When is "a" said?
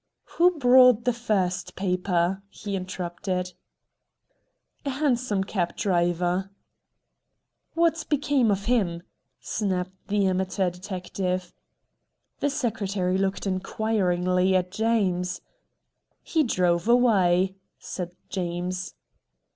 4.83-4.89